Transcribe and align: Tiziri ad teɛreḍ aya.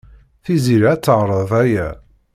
Tiziri 0.43 0.87
ad 0.93 1.01
teɛreḍ 1.03 1.51
aya. 1.61 1.89